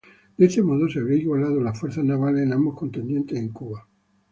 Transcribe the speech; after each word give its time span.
De 0.35 0.47
este 0.47 0.63
modo, 0.63 0.89
se 0.89 0.97
habrían 0.97 1.21
igualado 1.21 1.61
las 1.61 1.79
fuerzas 1.79 2.03
navales 2.03 2.49
de 2.49 2.55
ambos 2.55 2.75
contendientes 2.75 3.37
en 3.37 3.49
Cuba. 3.49 3.87